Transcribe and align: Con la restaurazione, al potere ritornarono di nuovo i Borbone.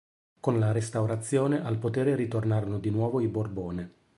Con 0.39 0.57
la 0.57 0.71
restaurazione, 0.71 1.63
al 1.63 1.77
potere 1.77 2.15
ritornarono 2.15 2.79
di 2.79 2.89
nuovo 2.89 3.19
i 3.19 3.27
Borbone. 3.27 3.93